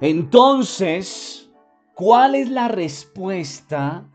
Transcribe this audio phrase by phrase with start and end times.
[0.00, 1.50] Entonces,
[1.94, 4.06] ¿cuál es la respuesta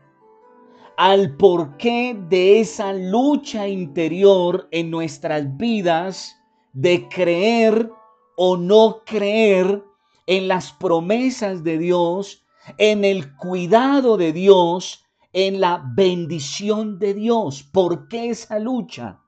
[0.96, 6.36] al porqué de esa lucha interior en nuestras vidas
[6.72, 7.90] de creer
[8.36, 9.82] o no creer
[10.26, 12.44] en las promesas de Dios,
[12.78, 17.64] en el cuidado de Dios, en la bendición de Dios.
[17.64, 19.20] ¿Por qué esa lucha?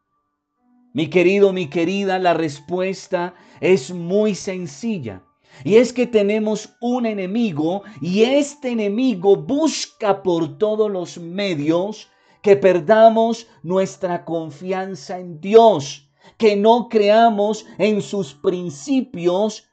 [0.92, 5.24] Mi querido, mi querida, la respuesta es muy sencilla.
[5.62, 12.08] Y es que tenemos un enemigo y este enemigo busca por todos los medios
[12.42, 19.68] que perdamos nuestra confianza en Dios, que no creamos en sus principios,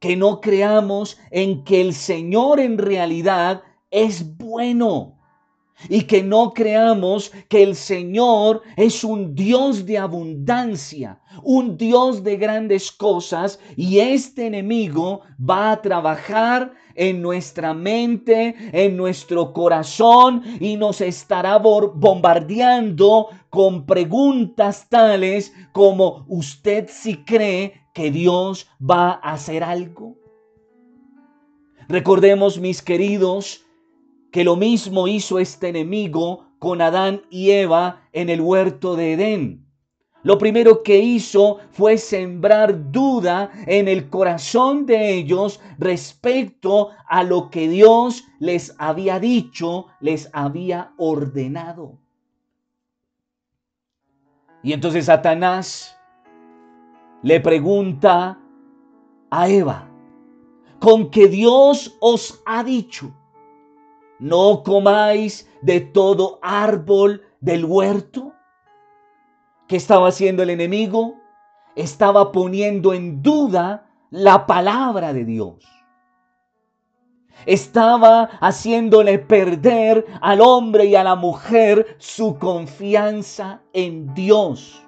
[0.00, 5.15] que no creamos en que el Señor en realidad es bueno
[5.88, 12.36] y que no creamos que el Señor es un Dios de abundancia, un Dios de
[12.36, 20.76] grandes cosas y este enemigo va a trabajar en nuestra mente, en nuestro corazón y
[20.76, 29.62] nos estará bombardeando con preguntas tales como ¿usted si cree que Dios va a hacer
[29.62, 30.16] algo?
[31.88, 33.65] Recordemos, mis queridos,
[34.36, 39.66] que lo mismo hizo este enemigo con Adán y Eva en el huerto de Edén.
[40.24, 47.48] Lo primero que hizo fue sembrar duda en el corazón de ellos respecto a lo
[47.48, 51.98] que Dios les había dicho, les había ordenado.
[54.62, 55.96] Y entonces Satanás
[57.22, 58.38] le pregunta
[59.30, 59.88] a Eva,
[60.78, 63.14] con que Dios os ha dicho,
[64.18, 68.32] no comáis de todo árbol del huerto.
[69.68, 71.14] ¿Qué estaba haciendo el enemigo?
[71.74, 75.64] Estaba poniendo en duda la palabra de Dios.
[77.44, 84.82] Estaba haciéndole perder al hombre y a la mujer su confianza en Dios.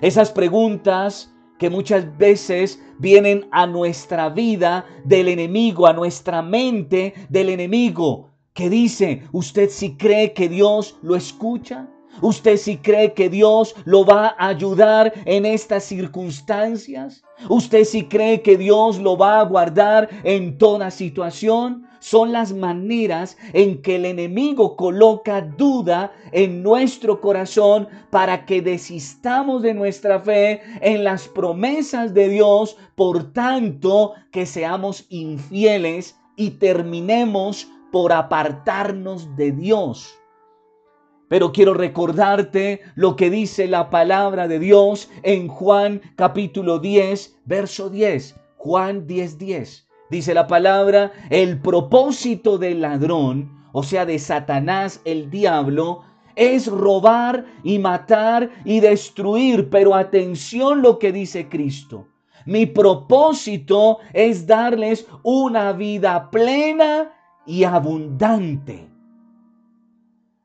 [0.00, 7.48] Esas preguntas que muchas veces vienen a nuestra vida del enemigo, a nuestra mente del
[7.50, 11.88] enemigo, que dice, ¿usted si cree que Dios lo escucha?
[12.20, 17.22] ¿Usted si cree que Dios lo va a ayudar en estas circunstancias?
[17.48, 21.87] ¿Usted si cree que Dios lo va a guardar en toda situación?
[22.00, 29.62] Son las maneras en que el enemigo coloca duda en nuestro corazón para que desistamos
[29.62, 37.68] de nuestra fe en las promesas de Dios, por tanto que seamos infieles y terminemos
[37.90, 40.14] por apartarnos de Dios.
[41.28, 47.90] Pero quiero recordarte lo que dice la palabra de Dios en Juan capítulo 10, verso
[47.90, 48.36] 10.
[48.56, 49.87] Juan 10, 10.
[50.10, 56.02] Dice la palabra, el propósito del ladrón, o sea, de Satanás, el diablo,
[56.34, 59.68] es robar y matar y destruir.
[59.68, 62.06] Pero atención lo que dice Cristo.
[62.46, 67.12] Mi propósito es darles una vida plena
[67.44, 68.88] y abundante.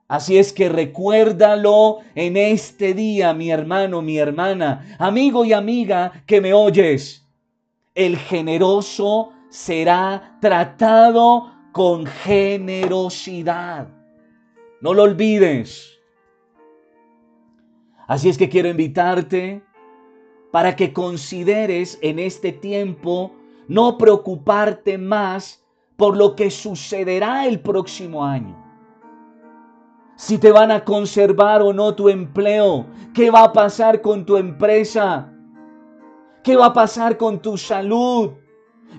[0.10, 6.42] Así es que recuérdalo en este día, mi hermano, mi hermana, amigo y amiga que
[6.42, 7.26] me oyes.
[7.96, 13.88] El generoso será tratado con generosidad.
[14.82, 16.00] No lo olvides.
[18.08, 19.64] Así es que quiero invitarte
[20.52, 23.36] para que consideres en este tiempo
[23.68, 25.64] no preocuparte más
[25.98, 28.60] por lo que sucederá el próximo año
[30.16, 34.38] si te van a conservar o no tu empleo, qué va a pasar con tu
[34.38, 35.34] empresa,
[36.44, 38.32] qué va a pasar con tu salud,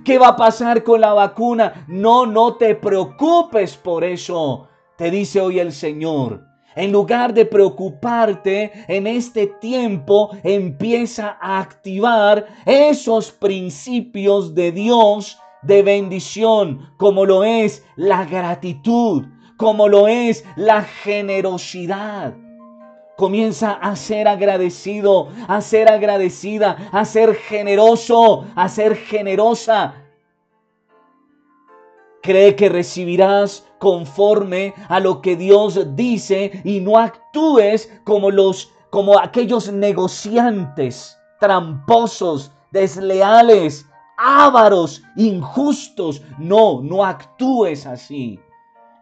[0.05, 1.85] qué va a pasar con la vacuna.
[1.89, 6.45] No, no te preocupes por eso, te dice hoy el Señor.
[6.77, 15.83] En lugar de preocuparte en este tiempo, empieza a activar esos principios de Dios de
[15.83, 19.25] bendición, como lo es la gratitud,
[19.57, 22.35] como lo es la generosidad.
[23.17, 29.95] Comienza a ser agradecido, a ser agradecida, a ser generoso, a ser generosa.
[32.23, 39.19] Cree que recibirás conforme a lo que Dios dice y no actúes como los como
[39.19, 43.87] aquellos negociantes tramposos, desleales,
[44.17, 46.23] ávaros, injustos.
[46.39, 48.41] No, no actúes así.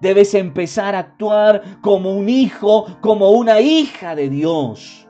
[0.02, 5.06] Debes empezar a actuar como un hijo, como una hija de Dios.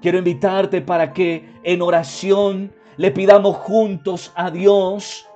[0.00, 5.26] Quiero invitarte para que en oración le pidamos juntos a Dios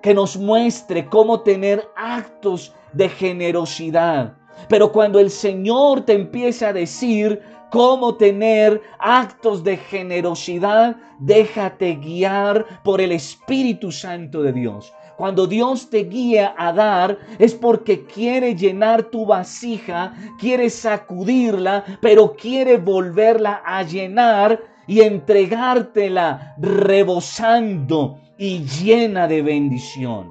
[0.00, 4.32] que nos muestre cómo tener actos de generosidad.
[4.70, 12.64] Pero cuando el Señor te empieza a decir cómo tener actos de generosidad, déjate guiar
[12.82, 14.90] por el Espíritu Santo de Dios.
[15.16, 22.36] Cuando Dios te guía a dar es porque quiere llenar tu vasija, quiere sacudirla, pero
[22.36, 30.30] quiere volverla a llenar y entregártela rebosando y llena de bendición.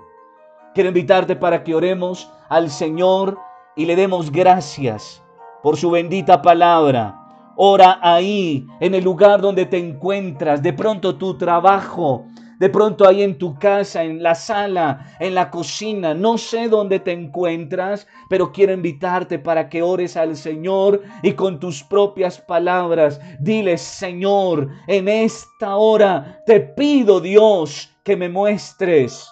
[0.75, 3.39] Quiero invitarte para que oremos al Señor
[3.75, 5.23] y le demos gracias
[5.63, 7.21] por su bendita palabra.
[7.55, 12.25] Ora ahí, en el lugar donde te encuentras, de pronto tu trabajo,
[12.65, 16.99] de pronto ahí en tu casa, en la sala, en la cocina, no sé dónde
[16.99, 23.21] te encuentras, pero quiero invitarte para que ores al Señor y con tus propias palabras
[23.39, 29.31] dile, Señor, en esta hora te pido Dios que me muestres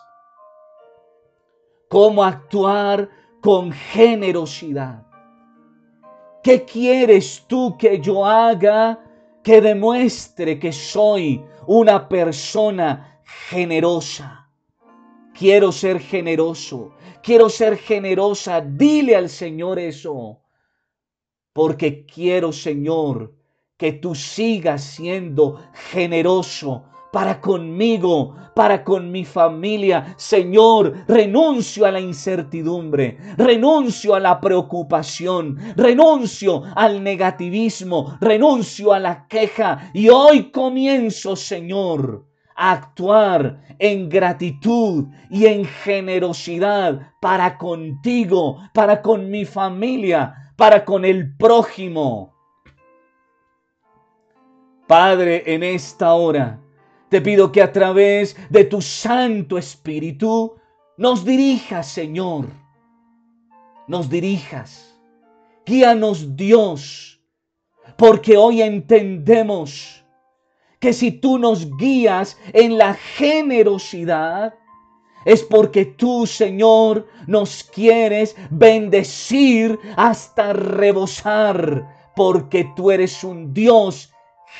[1.89, 3.09] cómo actuar
[3.41, 5.07] con generosidad.
[6.43, 8.99] ¿Qué quieres tú que yo haga
[9.41, 13.09] que demuestre que soy una persona
[13.49, 14.49] generosa.
[15.33, 16.93] Quiero ser generoso.
[17.21, 18.61] Quiero ser generosa.
[18.61, 20.41] Dile al Señor eso.
[21.53, 23.35] Porque quiero, Señor,
[23.77, 25.59] que tú sigas siendo
[25.91, 30.15] generoso para conmigo, para con mi familia.
[30.17, 39.27] Señor, renuncio a la incertidumbre, renuncio a la preocupación, renuncio al negativismo, renuncio a la
[39.27, 49.29] queja y hoy comienzo, Señor, actuar en gratitud y en generosidad para contigo, para con
[49.29, 52.33] mi familia, para con el prójimo.
[54.87, 56.59] Padre, en esta hora
[57.09, 60.55] te pido que a través de tu Santo Espíritu
[60.97, 62.47] nos dirijas, Señor.
[63.87, 64.99] Nos dirijas.
[65.65, 67.21] Guíanos, Dios,
[67.97, 70.02] porque hoy entendemos
[70.83, 74.53] que si tú nos guías en la generosidad,
[75.23, 81.87] es porque tú, Señor, nos quieres bendecir hasta rebosar,
[82.17, 84.11] porque tú eres un Dios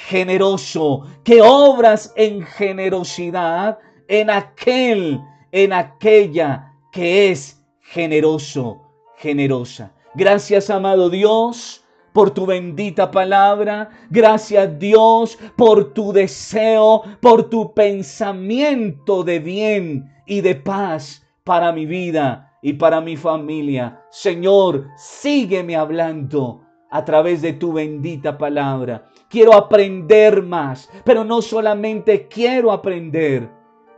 [0.08, 3.78] generoso, que obras en generosidad
[4.08, 5.20] en aquel,
[5.52, 8.82] en aquella que es generoso,
[9.18, 9.92] generosa.
[10.16, 11.83] Gracias, amado Dios
[12.14, 13.90] por tu bendita palabra.
[14.10, 21.86] Gracias Dios por tu deseo, por tu pensamiento de bien y de paz para mi
[21.86, 24.02] vida y para mi familia.
[24.10, 29.08] Señor, sígueme hablando a través de tu bendita palabra.
[29.30, 33.50] Quiero aprender más, pero no solamente quiero aprender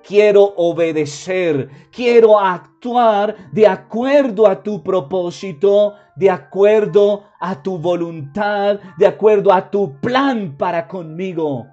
[0.05, 9.07] quiero obedecer, quiero actuar de acuerdo a tu propósito, de acuerdo a tu voluntad, de
[9.07, 11.65] acuerdo a tu plan para conmigo.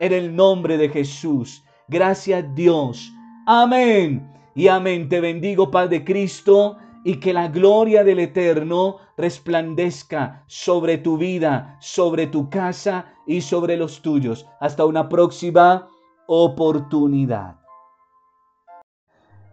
[0.00, 1.64] En el nombre de Jesús.
[1.88, 3.12] Gracias Dios.
[3.46, 4.30] Amén.
[4.54, 5.08] Y amén.
[5.08, 12.26] Te bendigo, Padre Cristo, y que la gloria del Eterno resplandezca sobre tu vida, sobre
[12.26, 14.46] tu casa y sobre los tuyos.
[14.60, 15.88] Hasta una próxima
[16.26, 17.65] oportunidad.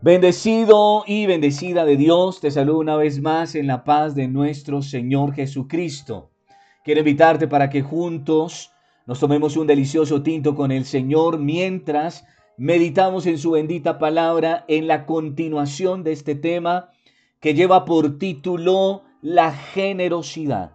[0.03, 4.81] Bendecido y bendecida de Dios, te saludo una vez más en la paz de nuestro
[4.81, 6.29] Señor Jesucristo.
[6.83, 8.74] Quiero invitarte para que juntos
[9.05, 12.25] nos tomemos un delicioso tinto con el Señor mientras
[12.57, 16.89] meditamos en su bendita palabra en la continuación de este tema
[17.39, 20.74] que lleva por título la generosidad.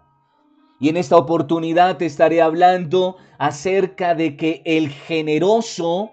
[0.80, 6.12] Y en esta oportunidad te estaré hablando acerca de que el generoso,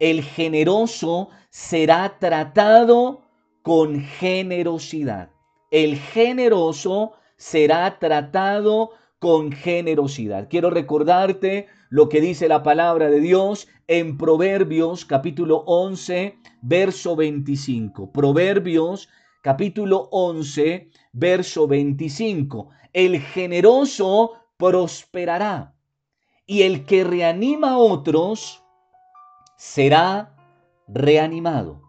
[0.00, 3.20] el generoso será tratado
[3.62, 5.30] con generosidad.
[5.70, 10.48] El generoso será tratado con generosidad.
[10.48, 18.10] Quiero recordarte lo que dice la palabra de Dios en Proverbios capítulo 11, verso 25.
[18.10, 19.10] Proverbios
[19.42, 22.70] capítulo 11, verso 25.
[22.94, 25.74] El generoso prosperará
[26.46, 28.59] y el que reanima a otros
[29.60, 30.34] será
[30.88, 31.82] reanimado.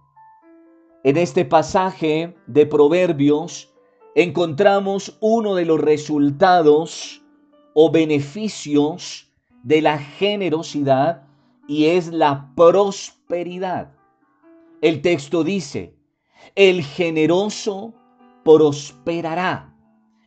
[1.06, 3.74] En este pasaje de Proverbios
[4.14, 7.24] encontramos uno de los resultados
[7.74, 9.32] o beneficios
[9.64, 11.30] de la generosidad
[11.66, 13.94] y es la prosperidad.
[14.82, 15.96] El texto dice,
[16.56, 17.94] el generoso
[18.44, 19.74] prosperará.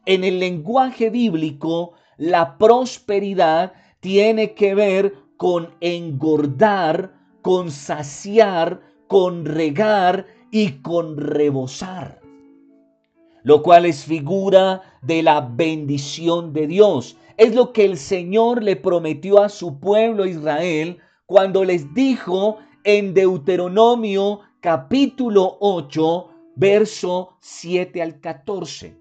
[0.07, 10.27] En el lenguaje bíblico, la prosperidad tiene que ver con engordar, con saciar, con regar
[10.51, 12.23] y con rebosar.
[13.43, 17.19] Lo cual es figura de la bendición de Dios.
[17.37, 20.97] Es lo que el Señor le prometió a su pueblo Israel
[21.27, 28.97] cuando les dijo en Deuteronomio capítulo 8, verso 7 al 14.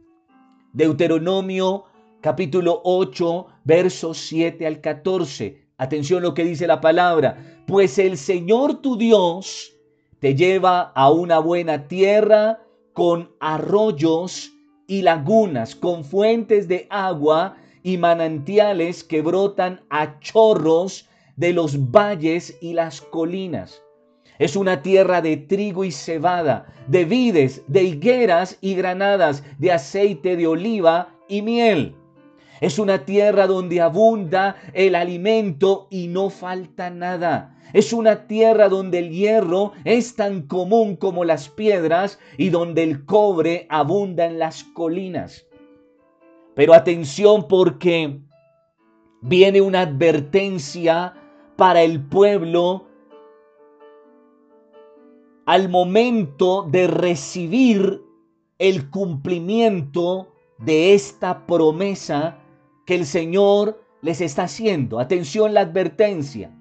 [0.73, 1.85] Deuteronomio
[2.19, 5.62] capítulo 8, verso 7 al 14.
[5.83, 7.59] Atención lo que dice la palabra.
[7.67, 9.75] Pues el Señor tu Dios
[10.19, 12.61] te lleva a una buena tierra
[12.93, 14.53] con arroyos
[14.87, 22.57] y lagunas, con fuentes de agua y manantiales que brotan a chorros de los valles
[22.61, 23.83] y las colinas.
[24.39, 30.37] Es una tierra de trigo y cebada, de vides, de higueras y granadas, de aceite
[30.37, 31.97] de oliva y miel.
[32.63, 37.57] Es una tierra donde abunda el alimento y no falta nada.
[37.73, 43.03] Es una tierra donde el hierro es tan común como las piedras y donde el
[43.03, 45.45] cobre abunda en las colinas.
[46.55, 48.21] Pero atención porque
[49.19, 51.15] viene una advertencia
[51.57, 52.85] para el pueblo
[55.45, 58.01] al momento de recibir
[58.57, 60.29] el cumplimiento
[60.59, 62.39] de esta promesa
[62.85, 64.99] que el Señor les está haciendo.
[64.99, 66.51] Atención la advertencia.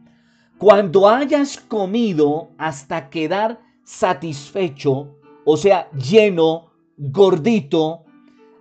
[0.59, 8.05] Cuando hayas comido hasta quedar satisfecho, o sea, lleno, gordito,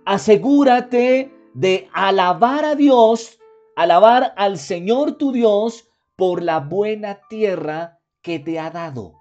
[0.04, 3.38] asegúrate de alabar a Dios,
[3.76, 9.14] alabar al Señor tu Dios por la buena tierra que te ha dado.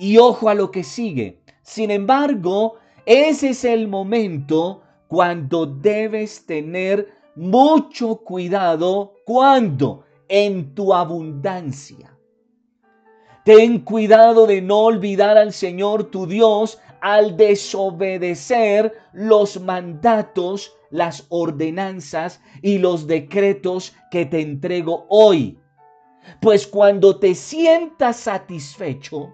[0.00, 1.42] Y ojo a lo que sigue.
[1.62, 2.74] Sin embargo,
[3.06, 12.12] ese es el momento cuando debes tener mucho cuidado cuando en tu abundancia.
[13.44, 22.40] Ten cuidado de no olvidar al Señor tu Dios al desobedecer los mandatos, las ordenanzas
[22.60, 25.58] y los decretos que te entrego hoy.
[26.40, 29.32] Pues cuando te sientas satisfecho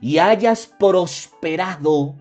[0.00, 2.16] y hayas prosperado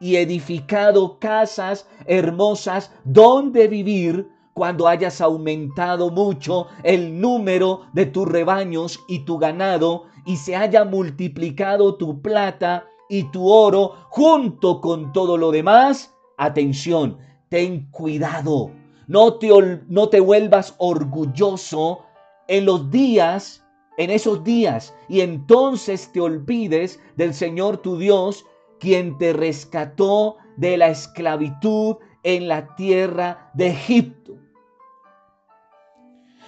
[0.00, 9.00] y edificado casas hermosas donde vivir, cuando hayas aumentado mucho el número de tus rebaños
[9.08, 15.36] y tu ganado, y se haya multiplicado tu plata y tu oro junto con todo
[15.36, 18.70] lo demás, atención, ten cuidado,
[19.06, 19.50] no te,
[19.88, 22.04] no te vuelvas orgulloso
[22.48, 23.64] en los días,
[23.98, 28.44] en esos días, y entonces te olvides del Señor tu Dios,
[28.78, 34.19] quien te rescató de la esclavitud en la tierra de Egipto.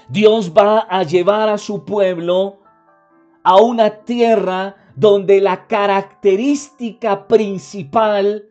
[0.09, 2.61] Dios va a llevar a su pueblo
[3.43, 8.49] a una tierra donde la característica principal,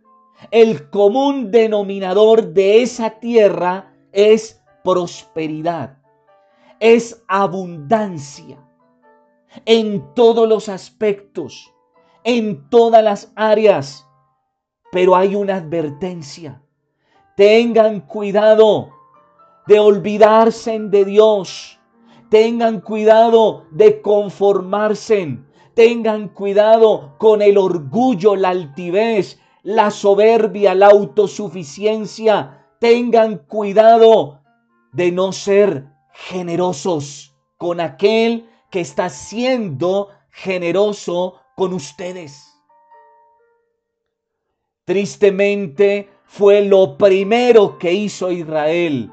[0.50, 5.98] el común denominador de esa tierra es prosperidad,
[6.80, 8.58] es abundancia
[9.66, 11.74] en todos los aspectos,
[12.24, 14.08] en todas las áreas.
[14.92, 16.62] Pero hay una advertencia.
[17.38, 18.90] Tengan cuidado
[19.68, 21.80] de olvidarse de Dios.
[22.30, 25.40] Tengan cuidado de conformarse.
[25.74, 32.66] Tengan cuidado con el orgullo, la altivez, la soberbia, la autosuficiencia.
[32.80, 34.42] Tengan cuidado
[34.94, 42.48] de no ser generosos con aquel que está siendo generoso con ustedes.
[44.86, 49.12] Tristemente fue lo primero que hizo Israel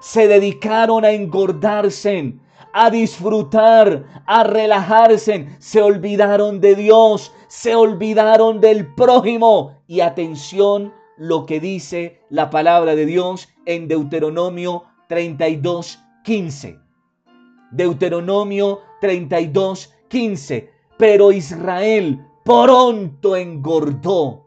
[0.00, 2.34] se dedicaron a engordarse,
[2.72, 9.76] a disfrutar, a relajarse, se olvidaron de Dios, se olvidaron del prójimo.
[9.86, 16.78] Y atención lo que dice la palabra de Dios en Deuteronomio 32, 15.
[17.72, 20.70] Deuteronomio 32, 15.
[20.96, 24.44] Pero Israel pronto engordó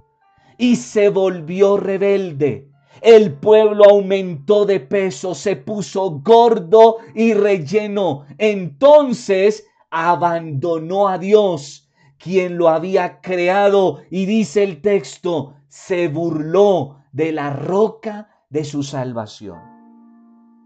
[0.57, 2.72] y se volvió rebelde
[3.03, 8.25] el pueblo aumentó de peso, se puso gordo y relleno.
[8.37, 13.99] Entonces abandonó a Dios, quien lo había creado.
[14.09, 19.59] Y dice el texto, se burló de la roca de su salvación.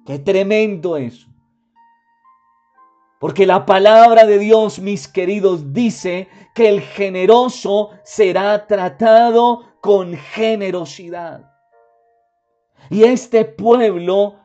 [0.06, 1.27] Qué tremendo eso.
[3.20, 11.56] Porque la palabra de Dios, mis queridos, dice que el generoso será tratado con generosidad.
[12.89, 14.36] Y este pueblo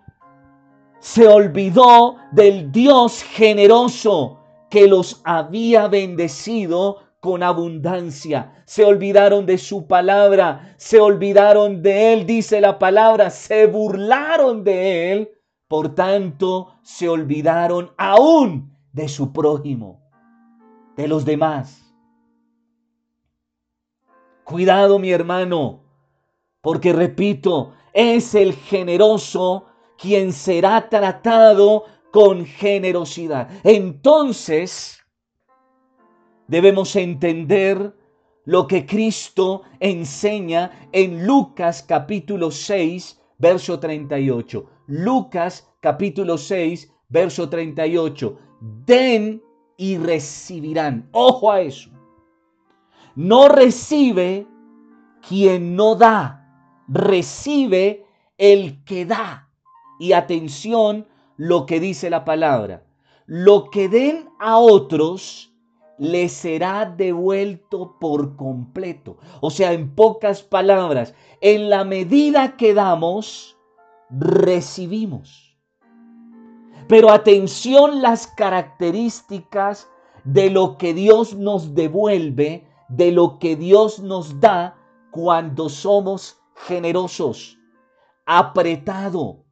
[1.01, 4.39] se olvidó del Dios generoso
[4.71, 8.65] que los había bendecido con abundancia.
[8.67, 15.13] Se olvidaron de su palabra, se olvidaron de él, dice la palabra, se burlaron de
[15.13, 15.31] él,
[15.69, 20.01] por tanto se olvidaron aún de su prójimo,
[20.97, 21.95] de los demás.
[24.45, 25.85] Cuidado mi hermano,
[26.61, 29.67] porque repito, es el generoso
[29.99, 33.49] quien será tratado con generosidad.
[33.65, 35.01] Entonces,
[36.47, 37.95] debemos entender
[38.45, 44.67] lo que Cristo enseña en Lucas capítulo 6, verso 38.
[44.89, 48.39] Lucas capítulo 6, verso 38.
[48.85, 49.43] Den
[49.77, 51.09] y recibirán.
[51.13, 51.91] Ojo a eso.
[53.15, 54.47] No recibe
[55.27, 56.42] quien no da,
[56.89, 58.07] recibe
[58.39, 59.49] el que da.
[59.99, 62.85] Y atención lo que dice la palabra.
[63.27, 65.53] Lo que den a otros
[65.99, 69.19] les será devuelto por completo.
[69.41, 73.57] O sea, en pocas palabras, en la medida que damos,
[74.11, 75.57] recibimos.
[76.89, 79.89] Pero atención las características
[80.25, 84.77] de lo que Dios nos devuelve, de lo que Dios nos da
[85.11, 87.59] cuando somos generosos.
[88.27, 89.45] Apretado,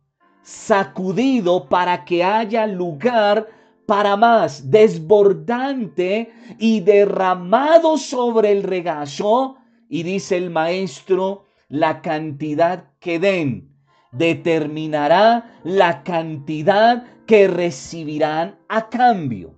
[0.42, 3.49] sacudido para que haya lugar
[3.87, 9.57] para más, desbordante y derramado sobre el regazo.
[9.88, 13.71] Y dice el maestro, la cantidad que den
[14.12, 19.54] determinará la cantidad que recibirán a cambio.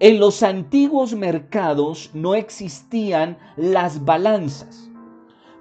[0.00, 4.90] En los antiguos mercados no existían las balanzas.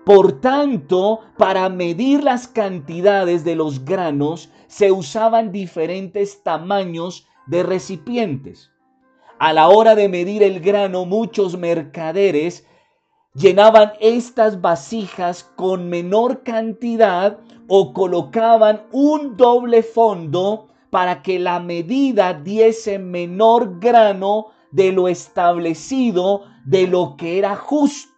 [0.05, 8.69] Por tanto, para medir las cantidades de los granos se usaban diferentes tamaños de recipientes.
[9.39, 12.67] A la hora de medir el grano, muchos mercaderes
[13.33, 22.34] llenaban estas vasijas con menor cantidad o colocaban un doble fondo para que la medida
[22.34, 28.12] diese menor grano de lo establecido, de lo que era justo.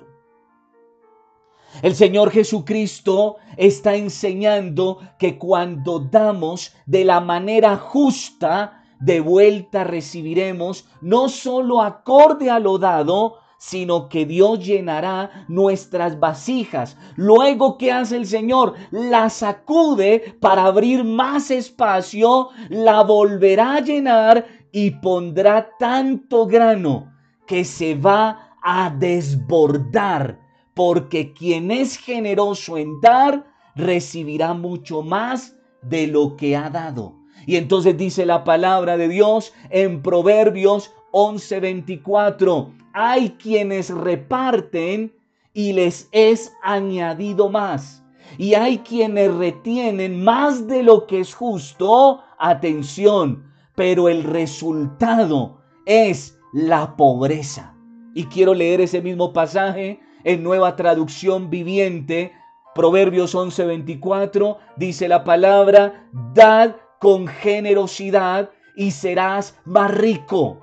[1.82, 10.88] El Señor Jesucristo está enseñando que cuando damos de la manera justa, de vuelta recibiremos
[11.02, 16.98] no solo acorde a lo dado, sino que Dios llenará nuestras vasijas.
[17.16, 18.74] Luego, ¿qué hace el Señor?
[18.92, 27.12] La sacude para abrir más espacio, la volverá a llenar y pondrá tanto grano
[27.48, 30.45] que se va a desbordar
[30.76, 37.16] porque quien es generoso en dar, recibirá mucho más de lo que ha dado.
[37.48, 45.14] Y entonces dice la palabra de Dios en Proverbios 11:24, hay quienes reparten
[45.54, 48.04] y les es añadido más.
[48.38, 56.38] Y hay quienes retienen más de lo que es justo, atención, pero el resultado es
[56.52, 57.74] la pobreza.
[58.14, 62.34] Y quiero leer ese mismo pasaje en nueva traducción viviente,
[62.74, 70.60] Proverbios 11:24, dice la palabra, dad con generosidad y serás más rico.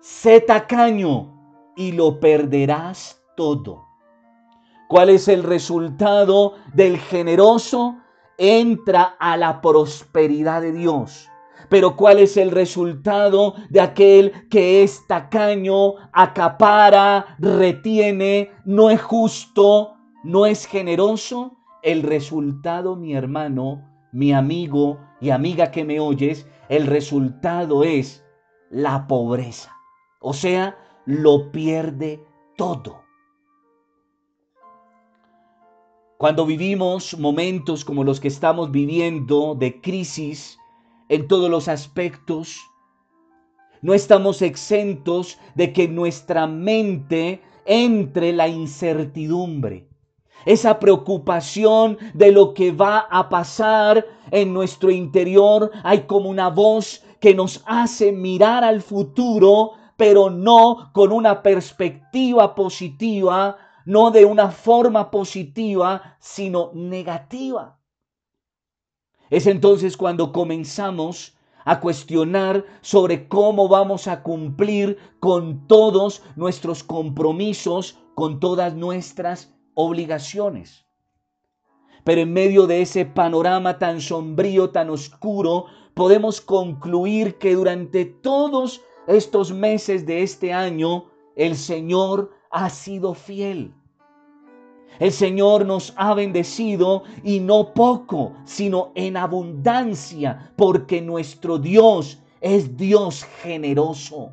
[0.00, 1.32] Sé tacaño
[1.76, 3.84] y lo perderás todo.
[4.88, 7.98] ¿Cuál es el resultado del generoso?
[8.38, 11.29] Entra a la prosperidad de Dios.
[11.70, 19.94] Pero ¿cuál es el resultado de aquel que es tacaño, acapara, retiene, no es justo,
[20.24, 21.56] no es generoso?
[21.82, 28.24] El resultado, mi hermano, mi amigo y amiga que me oyes, el resultado es
[28.68, 29.72] la pobreza.
[30.20, 32.20] O sea, lo pierde
[32.56, 33.04] todo.
[36.18, 40.59] Cuando vivimos momentos como los que estamos viviendo de crisis,
[41.10, 42.56] en todos los aspectos.
[43.82, 49.88] No estamos exentos de que nuestra mente entre la incertidumbre,
[50.46, 55.70] esa preocupación de lo que va a pasar en nuestro interior.
[55.82, 62.54] Hay como una voz que nos hace mirar al futuro, pero no con una perspectiva
[62.54, 67.79] positiva, no de una forma positiva, sino negativa.
[69.30, 77.98] Es entonces cuando comenzamos a cuestionar sobre cómo vamos a cumplir con todos nuestros compromisos,
[78.14, 80.84] con todas nuestras obligaciones.
[82.02, 88.80] Pero en medio de ese panorama tan sombrío, tan oscuro, podemos concluir que durante todos
[89.06, 93.74] estos meses de este año, el Señor ha sido fiel.
[95.00, 102.76] El Señor nos ha bendecido y no poco, sino en abundancia, porque nuestro Dios es
[102.76, 104.30] Dios generoso.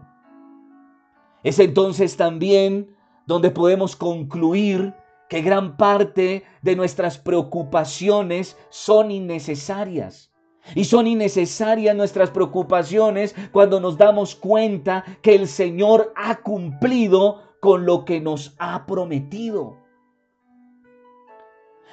[1.41, 2.93] Es entonces también
[3.25, 4.93] donde podemos concluir
[5.29, 10.33] que gran parte de nuestras preocupaciones son innecesarias.
[10.75, 17.85] Y son innecesarias nuestras preocupaciones cuando nos damos cuenta que el Señor ha cumplido con
[17.85, 19.86] lo que nos ha prometido.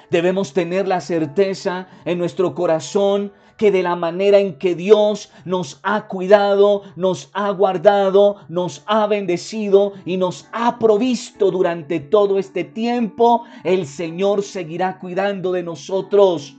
[0.09, 5.79] Debemos tener la certeza en nuestro corazón que de la manera en que Dios nos
[5.83, 12.63] ha cuidado, nos ha guardado, nos ha bendecido y nos ha provisto durante todo este
[12.63, 16.57] tiempo, el Señor seguirá cuidando de nosotros.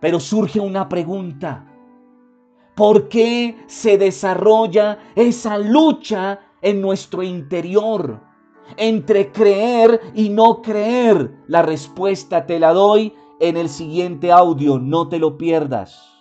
[0.00, 1.64] Pero surge una pregunta.
[2.76, 8.20] ¿Por qué se desarrolla esa lucha en nuestro interior?
[8.76, 11.32] Entre creer y no creer.
[11.46, 14.78] La respuesta te la doy en el siguiente audio.
[14.78, 16.06] No te lo pierdas.